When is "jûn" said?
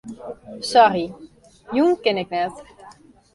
1.75-1.91